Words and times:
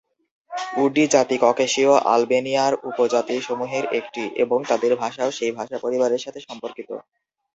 Woody 0.75 1.03
জাতি 1.07 1.35
ককেশীয় 1.41 1.93
আলবেনিয়ার 2.13 2.73
উপজাতি 2.89 3.35
সমূহের 3.41 3.85
একটি, 3.99 4.23
এবং 4.43 4.59
তাদের 4.69 4.91
ভাষাও 5.01 5.29
সেই 5.31 5.51
ভাষা 5.59 5.77
পরিবারের 5.79 6.23
সাথে 6.25 6.39
সম্পর্কিত। 6.47 6.89